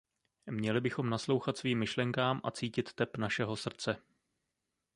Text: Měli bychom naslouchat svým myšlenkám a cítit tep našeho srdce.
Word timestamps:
Měli 0.51 0.81
bychom 0.81 1.09
naslouchat 1.09 1.57
svým 1.57 1.79
myšlenkám 1.79 2.41
a 2.43 2.51
cítit 2.51 2.93
tep 2.93 3.17
našeho 3.17 3.55
srdce. 3.55 3.97